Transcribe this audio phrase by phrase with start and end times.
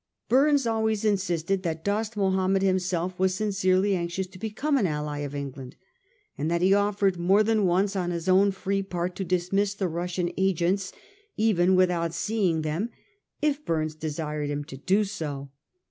[0.29, 5.35] Burnes always insisted that Dost Mahomed himself was sincerely anxious to become an ally of
[5.35, 5.75] England,
[6.39, 9.87] and that he offered more than once on his own free part to dismiss the
[9.87, 10.91] Russian agents
[11.37, 12.89] even without seeing them,
[13.43, 15.51] if Bumes desired him to do so.